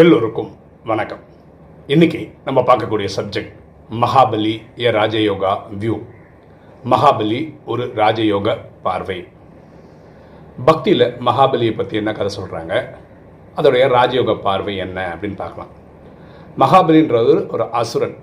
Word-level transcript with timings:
எல்லோருக்கும் 0.00 0.48
வணக்கம். 0.88 1.20
இன்னைக்கு 1.94 2.20
நம்ம 2.46 2.60
பார்க்கக்கூடிய 2.68 3.08
subject 3.14 3.52
Mahabali 4.02 4.54
a 4.84 4.88
Rajayoga 4.96 5.52
view 5.82 5.96
Mahabali 6.92 7.38
ஒரு 7.72 7.84
ராஜயோக 8.00 8.54
பார்வை. 8.86 9.16
பக்தியில் 10.68 11.06
மகாபலியை 11.28 11.74
பற்றி 11.76 11.96
என்ன 12.00 12.12
கதை 12.18 12.30
சொல்கிறாங்க 12.38 12.72
அதோடைய 13.58 13.84
ராஜயோக 13.96 14.34
பார்வை 14.46 14.74
என்ன 14.86 14.98
அப்படின்னு 15.12 15.38
பார்க்கலாம். 15.42 15.70
மகாபலின்றது 16.62 17.36
ஒரு 17.54 17.66
அசுரன். 17.82 18.16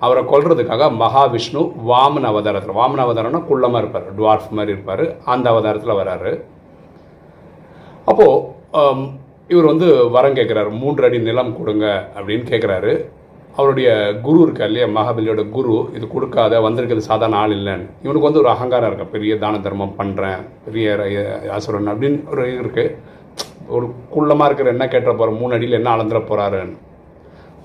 அவரை 0.00 0.22
கொல்றதுக்காக 0.34 0.90
மகாவிஷ்ணு 1.02 1.64
வாமன 1.90 2.30
அவதாரத்தில் 2.32 2.78
வாமன 2.80 3.04
அவதாரம்னா 3.06 3.42
குள்ளமாக 3.50 3.82
இருப்பார் 3.84 4.06
டுவார்ஃப் 4.20 4.54
மாதிரி 4.58 4.76
இருப்பார் 4.76 5.04
அந்த 5.34 5.48
அவதாரத்தில் 5.54 5.98
வராரு. 6.02 6.34
அப்போது 8.10 9.18
இவர் 9.50 9.70
வந்து 9.70 9.86
வரம் 10.14 10.36
கேட்குறாரு 10.38 10.70
மூன்று 10.80 11.04
அடி 11.06 11.18
நிலம் 11.18 11.56
கொடுங்க 11.58 11.86
அப்படின்னு 12.16 12.44
கேட்குறாரு 12.50 12.92
அவருடைய 13.56 13.88
குரு 14.24 14.40
இருக்கா 14.42 14.64
இல்லையா 14.64 14.86
மகாபலியோட 14.96 15.42
குரு 15.54 15.76
இது 15.96 16.04
கொடுக்காத 16.08 16.60
வந்திருக்கிறது 16.60 17.08
சாதாரண 17.08 17.36
ஆள் 17.36 17.54
இல்லைன்னு. 17.56 17.86
இவனுக்கு 18.02 18.28
வந்து 18.28 18.38
ஒரு 18.38 18.48
அகங்காரம் 18.48 18.90
இருக்கா 18.90 19.06
பெரிய 19.14 19.38
தான 19.38 19.58
தர்மம் 19.58 19.96
பண்ணுறேன் 19.98 20.42
பெரிய 20.64 20.86
அசுரன் 21.56 21.90
அப்படின்னு 21.92 22.20
ஒரு 22.32 22.44
இது 22.52 22.62
இருக்குது 22.64 22.94
ஒரு 23.76 23.86
குள்ளமாக 24.14 24.48
இருக்கிற 24.48 24.70
என்ன 24.70 24.88
கேட்ட 24.88 25.12
போகிற 25.12 25.34
மூணு 25.40 25.54
அடியில் 25.54 25.78
என்ன 25.80 25.90
அளந்துட 25.96 26.20
போகிறாருன்னு 26.30 26.76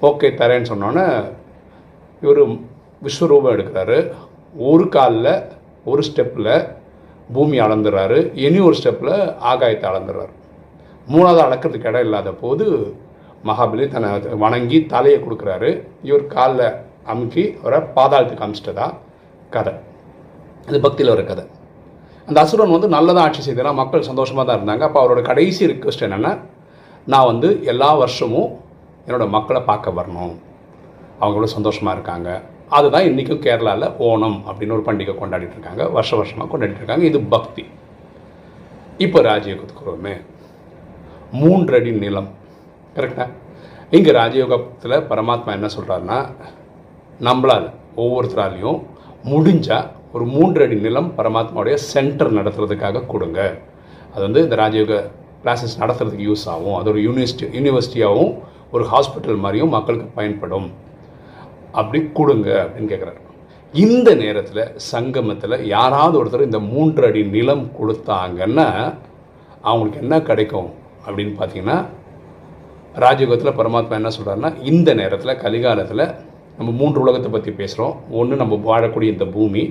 ஓகே 0.09 0.29
தரேன்னு 0.41 0.71
சொன்னோன்னே 0.71 1.05
இவர் 2.21 2.41
விஸ்வரூபம் 3.01 3.53
எடுக்கிறாரு. 3.55 3.99
ஒரு 4.69 4.87
காலில் 4.89 5.31
ஒரு 5.85 6.03
ஸ்டெப்பில் 6.09 6.51
பூமி 7.33 7.59
அளந்துடுறாரு 7.59 8.17
இனி 8.45 8.59
ஒரு 8.59 8.75
ஸ்டெப்பில் 8.81 9.15
ஆகாயத்தை 9.51 9.87
அளந்துடுறாரு 9.91 10.33
மூணாவது 11.13 11.41
அளக்கிறதுக்கு 11.45 11.89
இடம் 11.91 12.05
இல்லாத 12.07 12.29
போது 12.43 12.65
மகாபலி 13.47 13.85
தன்னை 13.93 14.09
வணங்கி 14.43 14.77
தலையை 14.93 15.17
கொடுக்குறாரு. 15.23 15.69
இவர் 16.09 16.23
காலில் 16.35 16.67
அமுக்கி 17.13 17.43
அவரை 17.61 17.79
பாதாளத்துக்கு 17.97 18.45
அமிச்சிட்டதா? 18.45 18.87
கதை. 19.55 19.73
இது 20.69 20.79
பக்தியில் 20.85 21.13
ஒரு 21.15 21.25
கதை. 21.25 21.45
அந்த 22.27 22.37
அசுரன் 22.41 22.75
வந்து 22.75 22.87
நல்லதாக 22.95 23.25
ஆட்சி 23.25 23.41
செய்தனா 23.47 23.73
மக்கள் 23.81 24.07
சந்தோஷமாக 24.09 24.45
தான் 24.47 24.57
இருந்தாங்க. 24.59 24.83
அப்போ 24.87 24.99
அவரோட 25.03 25.21
கடைசி 25.21 25.65
ரிக்வெஸ்ட் 25.71 26.05
என்னென்னா 26.07 26.31
நான் 27.13 27.29
வந்து 27.31 27.49
எல்லா 27.71 27.89
வருஷமும் 28.03 28.51
என்னோட 29.07 29.25
மக்களை 29.29 29.61
பார்க்க 29.71 29.97
வரணும். 29.99 30.35
அவங்களோட 31.21 31.47
சந்தோஷமாக 31.57 31.95
இருக்காங்க. 31.97 32.29
அதுதான் 32.77 33.07
இன்றைக்கும் 33.09 33.43
கேரளாவில் 33.45 33.91
ஓணம் 34.07 34.39
அப்படின்னு 34.47 34.75
ஒரு 34.77 34.85
பண்டிகை 34.87 35.13
கொண்டாடிட்டு 35.19 35.55
இருக்காங்க. 35.57 35.83
வருஷ 35.97 36.15
வருஷமாக 36.15 36.47
கொண்டாடிட்டு 36.51 36.81
இருக்காங்க. 36.81 37.05
இது 37.11 37.19
பக்தி. 37.35 37.65
இப்போ 38.97 39.19
ராஜயோகத்துக்கு 39.31 39.85
மூன்று 41.41 41.75
அடி 41.79 41.91
நிலம் 42.03 42.29
கரெக்டா 42.95 43.25
இங்கே 43.95 44.11
ராஜயோகத்தில் 44.21 44.95
பரமாத்மா 45.11 45.51
என்ன 45.57 45.67
சொல்கிறாருன்னா 45.75 46.19
நம்மளால் 47.27 47.67
ஒவ்வொருத்தராலையும் 48.03 48.79
முடிஞ்சால் 49.31 49.89
ஒரு 50.15 50.25
மூன்று 50.35 50.61
அடி 50.65 50.77
நிலம் 50.85 51.09
பரமாத்மாவுடைய 51.17 51.75
சென்டர் 51.91 52.35
நடத்துறதுக்காக 52.37 53.05
கொடுங்க. 53.13 53.39
அது 54.13 54.23
வந்து 54.27 54.43
இந்த 54.45 54.55
ராஜயோக 54.63 54.95
கிளாஸஸ் 55.43 55.79
நடத்துறதுக்கு 55.81 56.27
யூஸ் 56.29 56.45
ஆகும். 56.53 56.77
அது 56.79 56.89
ஒரு 56.93 57.01
யூனிவர்சிட்டி 57.07 57.47
யூனிவர்சிட்டியாகவும் 57.57 58.33
ஒரு 58.75 58.83
ஹாஸ்பிட்டல் 58.93 59.41
மாதிரியும் 59.43 59.75
மக்களுக்கு 59.77 60.07
பயன்படும். 60.19 60.67
அப்படி 61.79 61.99
கொடுங்க 62.19 62.49
அப்படின்னு 62.63 62.91
கேட்குறாரு 62.93 63.21
இந்த 63.73 64.09
நேரத்தில் 64.21 64.63
சங்கமத்தில் 64.93 65.55
யாராவது 65.75 66.15
ஒருத்தர் 66.19 66.47
இந்த 66.49 66.59
மூன்று 66.71 67.03
அடி 67.07 67.21
நிலம் 67.35 67.65
கொடுத்தாங்கன்னா 67.79 68.67
அவங்களுக்கு 69.69 70.01
என்ன 70.03 70.15
கிடைக்கும்? 70.29 70.69
அப்படின்னு 71.05 71.33
பார்த்தீங்கன்னா 71.39 71.77
ராஜயோகத்தில் 73.03 73.57
பரமாத்மா 73.59 73.95
என்ன 74.01 74.11
சொல்கிறாருன்னா 74.17 74.51
இந்த 74.71 74.89
நேரத்தில் 75.01 75.39
கலிகாலத்தில் 75.43 76.05
நம்ம 76.57 76.69
மூன்று 76.81 76.99
உலகத்தை 77.03 77.29
பற்றி 77.31 77.51
பேசுகிறோம் 77.61 77.95
ஒன்று 78.19 78.35
நம்ம 78.41 78.59
வாழக்கூடிய 78.69 79.09
இந்த 79.15 79.25
பூமி 79.35 79.63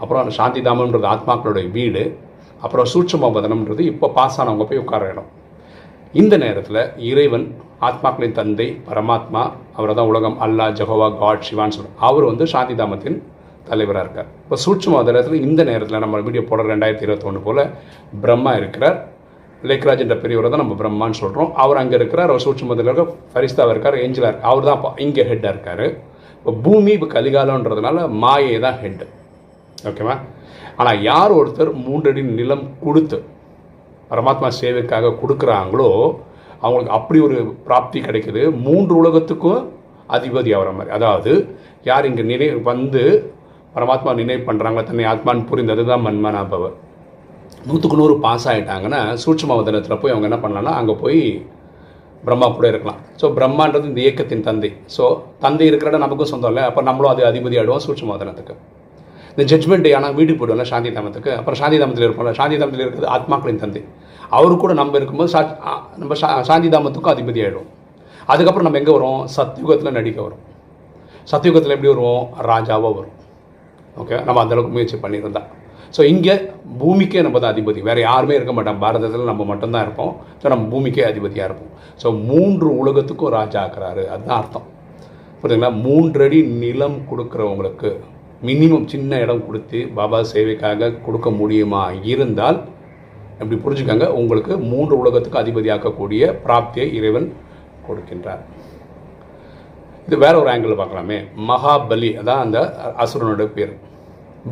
அப்புறம் 0.00 0.22
அந்த 0.22 0.32
சாந்தி 0.38 0.60
தாமன்றது 0.68 1.06
ஆத்மாக்களுடைய 1.14 1.66
வீடு 1.76 2.02
அப்புறம் 2.64 2.88
சூட்சமபதனம்ன்றது 2.92 3.82
இப்போ 3.90 4.06
பாஸ் 4.16 4.38
ஆனவங்க 4.40 4.64
போய் 4.70 4.80
உட்கார 4.84 5.04
இடம். 5.12 5.28
இந்த 6.20 6.34
நேரத்தில் 6.44 6.80
இறைவன் 7.10 7.46
ஆத்மாக்களின் 7.88 8.36
தந்தை 8.38 8.66
பரமாத்மா 8.88 9.42
அவர் 9.76 9.94
தான் 9.98 10.10
உலகம் 10.12 10.36
அல்லாஹ் 10.46 10.74
ஜஹோவா 10.80 11.08
காட் 11.22 11.46
சிவான்னு 11.48 11.76
சொல்கிறார் 11.76 12.02
அவர் 12.08 12.28
வந்து 12.30 12.46
சாந்தி 12.54 12.74
தாமத்தின் 12.80 13.18
தலைவராக 13.68 14.04
இருக்கார். 14.04 14.28
இப்போ 14.44 14.56
சூட்சம 14.64 15.02
நேரத்தில் 15.08 15.44
இந்த 15.48 15.62
நேரத்தில் 15.70 16.02
நம்ம 16.04 16.20
வீடியோ 16.26 16.42
போடுற 16.50 16.66
ரெண்டாயிரத்தி 16.74 17.06
இருபத்தொன்று 17.06 17.42
போல் 17.46 17.62
பிரம்மா 18.24 18.54
இருக்கிறார். 18.60 18.98
லேக்ராஜ் 19.68 20.02
என்ற 20.04 20.16
பெரியவரை 20.22 20.48
தான் 20.52 20.62
நம்ம 20.64 20.76
பிரம்மான்னு 20.80 21.18
சொல்கிறோம் 21.22 21.50
அவர் 21.62 21.80
அங்கே 21.80 21.96
இருக்கிறார். 22.00 22.30
அவர் 22.32 22.44
சூட்சமத்தில் 22.44 22.88
இருக்க 22.88 23.04
ஃபரிஸ்தாவாக 23.32 23.74
இருக்கார் 23.74 23.96
ஏஞ்சலாக 24.04 24.30
இருக்கார். 24.30 24.50
அவர் 24.52 24.68
தான் 24.68 25.00
இங்கே 25.06 25.24
ஹெட்டாக 25.30 25.54
இருக்கார். 25.54 25.86
இப்போ 26.38 26.52
பூமி 26.66 26.90
இப்போ 26.96 27.08
கலிகாலன்றதுனால 27.16 28.06
மாயை 28.22 28.54
தான் 28.66 28.78
ஹெட்டு 28.82 29.06
ஓகேவா 29.90 30.14
ஆனால் 30.80 31.00
யார் 31.10 31.32
ஒருத்தர் 31.38 31.70
மூன்றடி 31.86 32.22
நிலம் 32.38 32.64
கொடுத்து 32.84 33.18
பரமாத்மா 34.10 34.48
சேவைக்காக 34.60 35.12
கொடுக்குறாங்களோ 35.20 35.90
அவங்களுக்கு 36.64 36.96
அப்படி 36.98 37.18
ஒரு 37.26 37.36
பிராப்தி 37.66 37.98
கிடைக்குது. 38.06 38.42
மூன்று 38.66 38.92
உலகத்துக்கும் 39.00 39.60
அதிபதி 40.16 40.50
ஆகிற 40.56 40.70
மாதிரி. 40.78 40.90
அதாவது 40.98 41.32
யார் 41.88 42.08
இங்கே 42.10 42.24
நினை 42.30 42.48
வந்து 42.70 43.02
பரமாத்மா 43.74 44.12
நினைவு 44.20 44.42
பண்ணுறாங்களோ 44.48 44.84
தன்னை 44.88 45.04
ஆத்மான்னு 45.12 45.48
புரிந்தது 45.50 45.82
தான் 45.90 46.04
மன்மனாபவர். 46.06 46.74
நூற்றுக்கு 47.68 47.96
நூறு 48.00 48.14
பாஸ் 48.24 48.46
ஆகிட்டாங்கன்னா 48.50 49.00
சூட்சமாவதனத்தில் 49.22 49.98
போய் 50.02 50.12
அவங்க 50.14 50.26
என்ன 50.28 50.38
பண்ணலாம்னா 50.44 50.72
அங்கே 50.80 50.94
போய் 51.02 51.20
பிரம்மா 52.26 52.46
கூட 52.56 52.66
இருக்கலாம். 52.72 52.98
ஸோ 53.20 53.26
பிரம்மான்றது 53.36 53.86
இந்த 53.90 54.00
இயக்கத்தின் 54.04 54.44
தந்தை. 54.48 54.70
ஸோ 54.94 55.04
தந்தை 55.44 55.66
இருக்கிற 55.70 55.90
இடம் 55.90 56.04
நமக்கும் 56.04 56.30
சொந்தம் 56.32 56.52
இல்லை. 56.52 56.64
அப்போ 56.70 56.80
நம்மளும் 56.88 57.12
அது 57.12 57.22
அதிபதி 57.30 57.58
ஆடுவோம் 57.62 57.82
சூட்சும 57.86 58.12
வதனத்துக்கு 58.14 58.54
இந்த 59.32 59.44
ஜட்மெண்ட் 59.52 59.84
டே 59.86 59.92
ஆனால் 59.98 60.14
வீட்டுக்கு 60.18 60.40
போய்டுவோம்ல 60.40 60.66
சாந்தி 60.72 60.90
தாமத்துக்கு. 60.96 61.30
அப்புறம் 61.40 61.58
சாந்தி 61.60 61.76
தாமத்தில் 61.82 62.06
இருப்போம்ல. 62.06 62.32
சாந்தி 62.40 62.56
தாமத்தில் 62.62 62.84
இருக்கிறது 62.84 63.10
ஆத்மாக்களின் 63.16 63.62
தந்தை. 63.64 63.82
அவரு 64.38 64.54
கூட 64.62 64.72
நம்ம 64.80 64.98
இருக்கும்போது 65.00 65.30
சா 65.34 65.40
நம்ம 66.00 66.16
சா 66.22 66.28
சாந்தி 66.50 66.70
தாமத்துக்கும் 66.74 67.14
அதிபதி 67.14 67.40
ஆகிடும் 67.44 67.68
அதுக்கப்புறம் 68.32 68.66
நம்ம 68.68 68.80
எங்கே 68.82 68.92
வரும் 68.96 69.22
சத்யுகத்தில் 69.36 69.96
நடிக்க 69.98 70.18
வரும் 70.26 70.44
சத்யுகத்தில் 71.30 71.74
எப்படி 71.76 71.90
வருவோம்? 71.92 72.26
ராஜாவாக 72.50 72.92
வரும் 72.98 73.16
ஓகே 74.02 74.18
நம்ம 74.26 74.38
அந்தளவுக்கு 74.44 74.74
முயற்சி 74.76 74.98
பண்ணியிருந்தா. 75.04 75.42
ஸோ 75.96 76.00
இங்கே 76.12 76.34
பூமிக்கே 76.80 77.22
நம்ம 77.26 77.38
தான் 77.42 77.52
அதிபதி. 77.54 77.80
வேறு 77.88 78.00
யாருமே 78.08 78.34
இருக்க 78.38 78.52
மாட்டோம் 78.56 78.80
பாரதத்தில் 78.84 79.30
நம்ம 79.30 79.44
மட்டும்தான் 79.50 79.84
இருப்போம். 79.86 80.12
ஸோ 80.40 80.46
நம்ம 80.52 80.66
பூமிக்கே 80.72 81.04
அதிபதியாக 81.10 81.48
இருப்போம். 81.48 81.72
ஸோ 82.02 82.08
மூன்று 82.28 82.68
உலகத்துக்கும் 82.82 83.34
ராஜா 83.38 83.60
ஆக்குறாரு. 83.64 84.04
அதுதான் 84.14 84.38
அர்த்தம். 84.40 84.66
புரியுதுங்களா? 85.40 85.72
மூன்றடி 85.86 86.38
நிலம் 86.62 86.98
கொடுக்குறவங்களுக்கு 87.10 87.90
மினிமம் 88.48 88.86
சின்ன 88.92 89.18
இடம் 89.24 89.44
கொடுத்து 89.46 89.78
பாபா 89.96 90.18
சேவைக்காக 90.32 90.90
கொடுக்க 91.06 91.28
முடியுமா? 91.40 91.82
இருந்தால் 92.12 92.58
அப்படி 93.40 93.56
புரிஞ்சுக்காங்க? 93.64 94.06
உங்களுக்கு 94.20 94.52
மூன்று 94.72 94.94
உலகத்துக்கு 95.02 95.42
அதிபதியாக்கக்கூடிய 95.42 96.22
பிராப்தியை 96.44 96.86
இறைவன் 96.98 97.28
கொடுக்கின்றார். 97.86 98.42
இது 100.06 100.18
வேற 100.24 100.34
ஒரு 100.42 100.50
ஆங்கிள் 100.52 100.80
பார்க்கலாமே. 100.82 101.18
மகாபலி 101.50 102.10
அதான் 102.20 102.44
அந்த 102.44 102.58
அசுரனோட 103.04 103.44
பேர். 103.56 103.74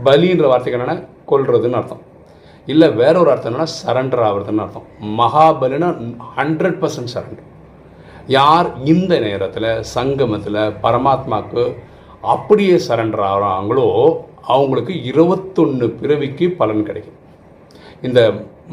பலின்ற 0.06 0.46
வார்த்தைக்கு 0.50 0.78
என்னென்னா 0.78 0.98
கொல்றதுன்னு 1.30 1.78
அர்த்தம். 1.80 2.02
இல்லை 2.72 2.88
வேற 3.00 3.14
ஒரு 3.22 3.30
அர்த்தம் 3.32 3.52
என்னன்னா 3.52 3.68
சரண்டர் 3.80 4.24
ஆகிறதுன்னு 4.28 4.64
அர்த்தம். 4.64 4.88
மகாபலினா 5.20 5.90
ஹண்ட்ரட் 6.38 6.80
பர்சன்ட் 6.82 7.12
சரண்டர் 7.14 7.46
யார் 8.38 8.68
இந்த 8.92 9.12
நேரத்தில் 9.26 9.70
சங்கமத்தில் 9.96 10.60
பரமாத்மாவுக்கு 10.84 11.64
அப்படியே 12.34 12.76
சரண்டர் 12.88 13.24
ஆகிறாங்களோ 13.30 13.88
அவங்களுக்கு 14.56 14.94
இருபத்தொன்று 15.10 15.86
பிறவிக்கு 16.00 16.46
பலன் 16.60 16.86
கிடைக்கும். 16.88 17.18
இந்த 18.06 18.20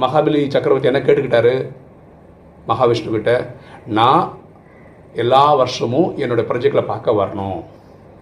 மகாபலி 0.04 0.42
சக்கரவர்த்தி 0.56 0.92
என்ன 0.92 1.02
கேட்டுக்கிட்டாரு? 1.06 1.54
மகாவிஷ்ணுக்கிட்ட 2.70 3.34
நான் 3.98 4.26
எல்லா 5.24 5.44
வருஷமும் 5.62 6.10
என்னோடய 6.24 6.46
ப்ரொஜெக்டில் 6.50 6.90
பார்க்க 6.92 7.20
வரணும். 7.20 7.60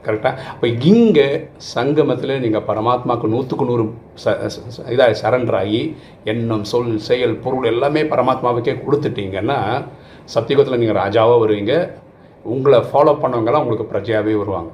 கரெக்டாக 0.05 0.39
அப்போ 0.53 0.67
இங்கே 0.91 1.27
சங்கமத்தில் 1.73 2.41
நீங்கள் 2.44 2.65
பரமாத்மாவுக்கு 2.69 3.33
நூற்றுக்கு 3.33 3.67
நூறு 3.69 3.85
ச 4.23 4.33
இதாக 4.94 5.17
சரண்டர் 5.21 5.57
ஆகி 5.61 5.81
எண்ணம் 6.31 6.65
சொல் 6.71 6.91
செயல் 7.09 7.35
பொருள் 7.44 7.69
எல்லாமே 7.73 8.03
பரமாத்மாவுக்கே 8.13 8.75
கொடுத்துட்டீங்கன்னா 8.85 9.59
சத்தியுகத்தில் 10.33 10.81
நீங்கள் 10.81 11.00
ராஜாவாக 11.03 11.41
வருவீங்க. 11.44 11.73
உங்களை 12.45 12.79
ஃபாலோ 12.89 13.13
பண்ணவங்கலாம் 13.23 13.63
உங்களுக்கு 13.63 13.91
பிரஜையாகவே 13.91 14.35
வருவாங்க. 14.41 14.71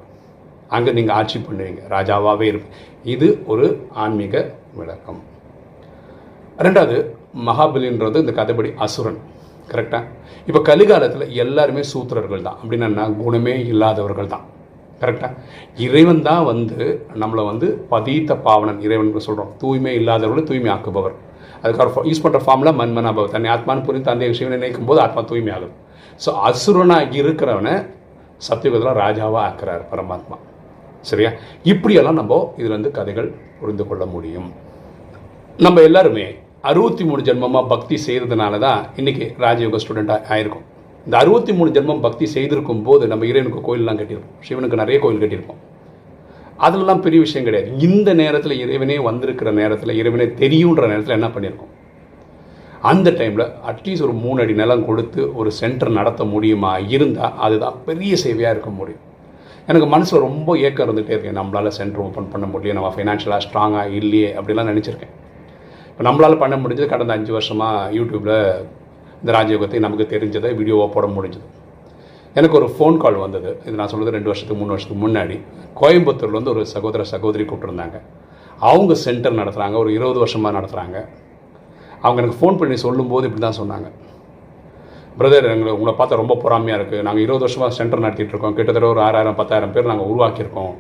அங்கே 0.76 0.92
நீங்கள் 0.98 1.16
ஆட்சி 1.20 1.38
பண்ணுவீங்க. 1.48 1.82
ராஜாவாகவே 1.96 2.46
இருப்பீங்க. 2.52 2.78
இது 3.14 3.28
ஒரு 3.52 3.66
ஆன்மீக 4.04 4.36
விளக்கம். 4.80 5.20
ரெண்டாவது 6.66 6.98
மகாபலின்றது 7.48 8.24
இந்த 8.24 8.34
கதைப்படி 8.40 8.72
அசுரன். 8.86 9.20
கரெக்டாக 9.74 10.06
இப்போ 10.50 10.60
கலிகாலத்தில் 10.70 11.34
எல்லாருமே 11.44 11.82
சூத்திரர்கள் 11.92 12.46
தான் 12.48 12.60
அப்படின்னா 12.62 13.04
குணமே 13.24 13.54
இல்லாதவர்கள் 13.74 14.32
தான் 14.34 14.46
கரெக்டாக 15.02 15.34
இறைவன் 15.78 16.22
தான் 16.22 16.46
வந்து 16.46 16.80
நம்மளை 17.22 17.44
வந்து 17.46 17.68
பதீத்த 17.94 18.38
பாவனன் 18.48 18.82
இறைவன் 18.88 19.28
சொல்கிறோம் 19.28 19.52
தூய்மை 19.62 19.94
இல்லாதவர்களை 20.02 20.44
தூய்மை 20.44 20.72
ஆக்குபவர் 20.78 21.16
அதுக்காக 21.64 22.06
யூஸ் 22.10 22.24
பண்ணுற 22.26 22.42
ஃபார்மில் 22.46 22.78
மண்மனாபவர் 22.80 23.34
தன்னை 23.36 23.50
ஆத்மான்னு 23.56 23.86
புரிந்து 23.88 24.10
தந்தைய 24.10 24.36
சிவனை 24.40 24.58
நினைக்கும் 24.58 24.90
போது 24.90 25.00
ஆத்மா 25.06 25.22
தூய்மை 25.32 25.54
ஆகுது 25.56 25.74
ஸோ 26.26 26.30
அசுரனாக 26.50 27.18
இருக்கிறவனை 27.22 27.74
சத்தியுகத்தில் 28.48 29.00
ராஜாவாக 29.04 29.46
ஆக்குறார் 29.48 29.84
பரமாத்மா. 29.92 30.38
சரியா? 31.02 31.32
இப்படியெல்லாம் 31.64 32.20
நம்ம 32.22 32.38
இதில் 32.58 32.76
வந்து 32.78 32.92
கதைகள் 32.92 33.30
புரிந்து 33.60 33.84
கொள்ள 33.88 34.04
முடியும். 34.06 34.50
நம்ம 35.66 35.82
எல்லாருமே 35.82 36.26
அறுபத்தி 36.70 37.04
மூணு 37.04 37.22
ஜென்மமாக 37.22 37.68
பக்தி 37.68 37.96
செய்கிறதுனால 38.06 38.60
தான் 38.60 38.82
இன்றைக்கி 38.98 39.26
ராஜயோக 39.44 39.80
ஸ்டூடெண்ட்டாக 39.84 40.26
ஆயிருக்கும். 40.30 40.66
இந்த 41.06 41.18
அறுபத்தி 41.18 41.54
மூணு 41.54 41.70
ஜென்மம் 41.72 42.02
பக்தி 42.06 42.26
செய்திருக்கும் 42.36 42.84
போது 42.84 43.04
நம்ம 43.08 43.26
இறைவனுக்கு 43.26 43.62
கோயிலெலாம் 43.68 44.00
கட்டியிருப்போம். 44.00 44.38
சிவனுக்கு 44.48 44.82
நிறைய 44.82 44.98
கோயில் 45.04 45.22
கட்டியிருப்போம். 45.24 45.60
அதெல்லாம் 46.68 47.02
பெரிய 47.02 47.20
விஷயம் 47.26 47.46
கிடையாது. 47.48 47.70
இந்த 47.88 48.14
நேரத்தில் 48.14 48.60
இறைவனே 48.64 48.98
வந்திருக்கிற 49.10 49.52
நேரத்தில் 49.52 49.98
இறைவனே 50.02 50.26
தெரியுன்ற 50.44 50.84
நேரத்தில் 50.92 51.18
என்ன 51.18 51.30
பண்ணியிருக்கோம்? 51.36 51.74
அந்த 52.92 53.12
டைமில் 53.12 53.46
அட்லீஸ்ட் 53.70 54.06
ஒரு 54.08 54.14
மூணு 54.24 54.42
அடி 54.42 54.54
நிலம் 54.54 54.86
கொடுத்து 54.86 55.22
ஒரு 55.36 55.52
சென்டர் 55.52 55.92
நடத்த 56.00 56.24
முடியுமா? 56.24 56.78
இருந்தால் 56.96 57.38
அதுதான் 57.46 57.78
பெரிய 57.86 58.16
சேவையாக 58.24 58.54
இருக்க 58.56 58.70
முடியும். 58.70 59.06
எனக்கு 59.68 59.88
மனசில் 59.88 60.26
ரொம்ப 60.28 60.58
ஏக்கம் 60.58 60.86
இருந்துகிட்டே 60.86 61.16
இருக்கேன் 61.16 61.40
நம்மளால் 61.40 61.76
சென்டர் 61.80 62.02
ஓப்பன் 62.02 62.30
பண்ண 62.34 62.46
முடியும் 62.54 62.78
நம்ம 62.78 62.92
ஃபைனான்ஷியலாக 62.96 63.46
ஸ்ட்ராங்காக 63.48 63.92
இல்லையே 64.00 64.30
அப்படிலாம் 64.40 64.72
நினச்சிருக்கேன். 64.72 65.14
இப்போ 65.90 66.04
நம்மளால் 66.10 66.42
பண்ண 66.44 66.56
முடிஞ்சது 66.56 66.86
கடந்த 66.86 67.14
அஞ்சு 67.14 67.32
வருஷமாக 67.32 67.92
யூடியூப்பில் 67.98 68.40
இந்த 69.22 69.32
ராஜயோகத்தை 69.38 69.80
நமக்கு 69.86 70.06
தெரிஞ்சதை 70.14 70.52
வீடியோவாக 70.60 70.90
போட 70.96 71.08
முடிஞ்சது. 71.16 71.48
எனக்கு 72.38 72.58
ஒரு 72.60 72.68
ஃபோன் 72.76 72.98
கால் 73.04 73.24
வந்தது. 73.26 73.52
இது 73.68 73.76
நான் 73.80 73.92
சொல்கிறது 73.92 74.16
ரெண்டு 74.18 74.30
வருஷத்துக்கு 74.32 74.60
மூணு 74.62 74.74
வருஷத்துக்கு 74.74 75.04
முன்னாடி. 75.06 75.38
கோயம்புத்தூர்லேருந்து 75.80 76.54
ஒரு 76.56 76.64
சகோதர 76.74 77.06
சகோதரி 77.14 77.46
கூப்பிட்டுருந்தாங்க. 77.50 77.98
அவங்க 78.70 78.94
சென்டர் 79.06 79.40
நடத்துகிறாங்க 79.42 79.78
ஒரு 79.84 79.90
இருபது 79.98 80.20
வருஷமாக 80.24 80.54
நடத்துகிறாங்க 80.58 80.98
அவங்க 82.04 82.18
எனக்கு 82.22 82.40
ஃபோன் 82.42 82.60
பண்ணி 82.60 82.76
சொல்லும்போது 82.86 83.28
இப்படி 83.30 83.44
தான் 83.46 83.60
சொன்னாங்க. 83.62 83.88
பிரதர் 85.20 85.48
எங்களை 85.54 85.72
உங்களை 85.78 85.94
பார்த்தா 86.00 86.20
ரொம்ப 86.22 86.36
பொறாமையாக 86.44 86.78
இருக்குது 86.80 87.06
நாங்கள் 87.08 87.24
இருபது 87.26 87.44
வருஷமாக 87.46 87.76
சென்டர் 87.80 88.04
நடத்திட்டு 88.06 88.34
இருக்கோம். 88.34 88.56
கிட்டத்தட்ட 88.58 88.88
ஒரு 88.94 89.02
ஆறாயிரம் 89.08 89.38
பத்தாயிரம் 89.40 89.74
பேர் 89.76 89.92
நாங்கள் 89.92 90.10
உருவாக்கியிருக்கோம். 90.12 90.74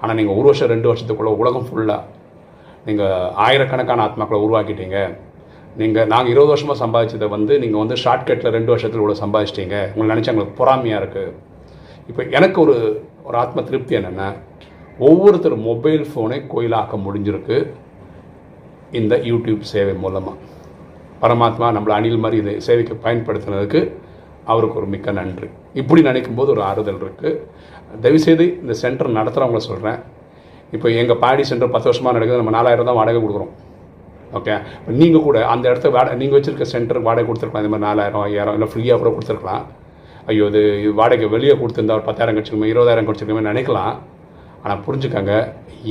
ஆனால் 0.00 0.16
நீங்கள் 0.18 0.36
ஒரு 0.38 0.46
வருஷம் 0.50 0.72
ரெண்டு 0.74 0.90
வருஷத்துக்குள்ளே 0.90 1.32
உலகம் 1.42 1.66
ஃபுல்லாக 1.68 2.02
நீங்கள் 2.88 3.30
ஆயிரக்கணக்கான 3.46 4.02
ஆத்மாக்களை 4.08 4.40
உருவாக்கிட்டீங்க. 4.46 4.98
நீங்கள் 5.80 6.08
நாங்கள் 6.12 6.32
இருபது 6.32 6.50
வருஷமாக 6.52 6.78
சம்பாதிச்சதை 6.84 7.26
வந்து 7.34 7.52
நீங்கள் 7.62 7.82
வந்து 7.82 7.96
ஷார்ட்கட்டில் 8.04 8.54
ரெண்டு 8.56 8.70
வருஷத்தில் 8.72 9.00
இவ்வளோ 9.00 9.16
சம்பாதிச்சிட்டீங்க. 9.24 9.76
உங்களை 9.92 10.08
நினச்சா 10.12 10.32
எங்களுக்கு 10.32 10.58
பொறாமையாக 10.60 11.00
இருக்குது 11.02 11.34
இப்போ 12.10 12.22
எனக்கு 12.38 12.58
ஒரு 12.64 12.76
ஒரு 13.28 13.36
ஆத்ம 13.42 13.62
திருப்தி 13.68 13.94
என்னென்னா 13.98 14.28
ஒவ்வொருத்தர் 15.08 15.56
மொபைல் 15.68 16.04
ஃபோனை 16.10 16.38
கோயிலாக்க 16.54 16.96
முடிஞ்சிருக்கு. 17.06 17.58
இந்த 19.00 19.14
யூடியூப் 19.30 19.62
சேவை 19.72 19.94
மூலமாக 20.04 20.36
பரமாத்மா 21.22 21.68
நம்மளை 21.76 21.94
அணில் 21.98 22.22
மாதிரி 22.24 22.38
இதை 22.42 22.54
சேவைக்கு 22.66 22.94
பயன்படுத்தினதுக்கு 23.06 23.80
அவருக்கு 24.52 24.78
ஒரு 24.80 24.88
மிக்க 24.92 25.12
நன்றி. 25.20 25.48
இப்படி 25.80 26.00
நினைக்கும் 26.08 26.38
போது 26.38 26.50
ஒரு 26.56 26.62
ஆறுதல் 26.70 27.00
இருக்குது 27.04 27.40
தயவுசெய்து 28.04 28.46
இந்த 28.62 28.74
சென்டர் 28.82 29.16
நடத்துகிறவங்கள 29.18 29.62
சொல்கிறேன் 29.70 29.98
இப்போ 30.76 30.88
எங்கள் 31.00 31.22
பாடி 31.24 31.42
சென்டர் 31.50 31.74
பத்து 31.74 31.90
வருஷமாக 31.90 32.14
நடக்குது. 32.16 32.42
நம்ம 32.42 32.54
நாலாயிரம் 32.58 32.90
தான் 32.90 33.00
வாடகை 33.00 33.20
கொடுக்குறோம். 33.24 33.52
ஓகே 34.36 34.54
இப்போ 34.78 34.92
நீங்கள் 35.00 35.24
கூட 35.26 35.38
அந்த 35.52 35.64
இடத்த 35.70 35.88
வாடகை 35.96 36.16
நீங்கள் 36.22 36.36
வச்சுருக்க 36.38 36.66
சென்டருக்கு 36.72 37.08
வாடகை 37.08 37.24
கொடுத்துருக்கலாம். 37.28 37.64
இந்த 37.64 37.72
மாதிரி 37.74 37.86
நாலாயிரம் 37.88 38.24
ஐயாயிரம் 38.28 38.56
இல்லை 38.56 38.68
ஃப்ரீயாக 38.72 38.98
கூட 39.02 39.10
கொடுத்துருக்கலாம். 39.16 39.64
ஐயோ 40.30 40.46
இது 40.52 40.62
இது 40.82 40.92
வாடகை 41.00 41.28
வெளியே 41.34 41.54
கொடுத்துருந்தா 41.60 41.96
ஒரு 41.98 42.06
பத்தாயிரம் 42.08 42.36
கிடச்சிருக்கோம் 42.36 42.70
இருபதாயிரம் 42.72 43.06
கிடச்சிருக்கோமே 43.08 43.44
நினைக்கலாம். 43.50 43.94
ஆனால் 44.62 44.82
புரிஞ்சுக்கங்க 44.86 45.34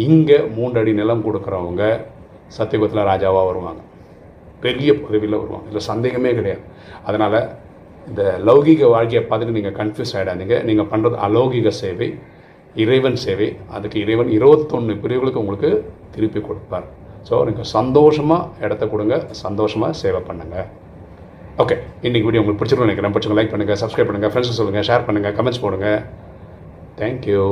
இங்கே 0.06 0.38
மூன்று 0.58 0.80
அடி 0.82 0.94
நிலம் 1.02 1.24
கொடுக்குறவங்க 1.28 1.84
சத்தியகுத்தில் 2.58 3.08
ராஜாவாக 3.12 3.46
வருவாங்க. 3.50 3.82
பெரிய 4.66 4.90
பதவியில் 5.06 5.40
வருவாங்க. 5.42 5.66
இதில் 5.70 5.88
சந்தேகமே 5.92 6.32
கிடையாது. 6.40 6.64
அதனால் 7.08 7.40
இந்த 8.10 8.24
லௌகீக 8.48 8.90
வாழ்க்கையை 8.96 9.24
பார்த்துட்டு 9.30 9.58
நீங்கள் 9.58 9.78
கன்ஃபியூஸ் 9.80 10.14
ஆகிடாதீங்க 10.18 10.58
நீங்கள் 10.70 10.90
பண்ணுறது 10.92 11.18
அலௌகிக 11.28 11.72
சேவை 11.82 12.10
இறைவன் 12.84 13.20
சேவை. 13.26 13.50
அதுக்கு 13.76 13.98
இறைவன் 14.06 14.32
இருபத்தொன்று 14.38 14.96
பிரிவுகளுக்கு 15.04 15.44
உங்களுக்கு 15.44 15.72
திருப்பி 16.16 16.42
கொடுப்பார். 16.48 16.88
ஸோ 17.28 17.38
நீங்கள் 17.48 17.70
சந்தோஷமாக 17.76 18.66
இடத்த 18.66 18.84
கொடுங்க 18.94 19.16
சந்தோஷமாக 19.46 19.98
சேவை 20.02 20.22
பண்ணுங்கள் 20.30 20.68
ஓகே 21.64 21.76
இன்றைக்கி 22.08 22.26
வீடியோ 22.28 22.42
உங்களுக்கு 22.42 22.60
பிடிச்சிருக்கும் 22.60 22.90
நினைக்கிறேன். 22.90 23.14
பிடிச்சிங்க 23.16 23.38
லைக் 23.40 23.54
பண்ணுங்கள் 23.54 23.80
சப்ஸ்கிரைப் 23.82 24.10
பண்ணுங்கள் 24.10 24.32
ஃப்ரெண்ட்ஸ் 24.34 24.60
சொல்லுங்கள் 24.60 24.88
ஷேர் 24.90 25.06
பண்ணுங்கள் 25.08 25.36
கமெண்ட்ஸ் 25.38 25.64
போடுங்க. 25.64 25.90
தேங்க்யூ 27.00 27.44